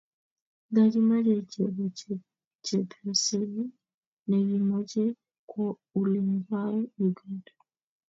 [0.69, 1.83] Nga kimochei chebo
[2.65, 3.65] chepyosenyi
[4.29, 5.11] nekimochei
[5.49, 7.51] kowo olingwai Uganda